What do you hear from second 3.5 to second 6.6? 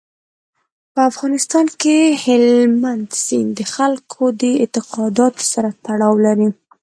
د خلکو د اعتقاداتو سره تړاو لري.